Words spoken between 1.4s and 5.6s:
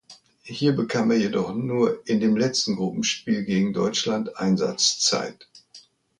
nur in dem letzten Gruppenspiel gegen Deutschland Einsatzzeit.